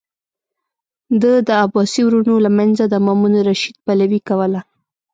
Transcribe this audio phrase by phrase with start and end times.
[1.21, 4.61] ده د عباسي ورونو له منځه د مامون الرشید پلوي کوله.